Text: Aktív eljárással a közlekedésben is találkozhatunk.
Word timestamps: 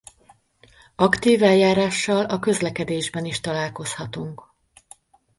Aktív 0.95 1.43
eljárással 1.43 2.25
a 2.25 2.39
közlekedésben 2.39 3.25
is 3.25 3.39
találkozhatunk. 3.39 4.43